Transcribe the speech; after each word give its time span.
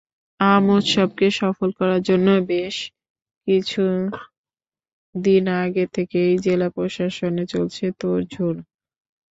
আম 0.39 0.65
উৎসবকে 0.77 1.27
সফল 1.41 1.69
করার 1.79 2.01
জন্য 2.03 2.27
বেশ 2.49 2.75
কিছুদিন 3.47 5.45
থেকেই 5.93 6.31
জেলা 6.45 6.67
প্রশাসনে 6.69 7.43
চলছে 7.53 7.83
তোড়জোড়। 7.99 8.59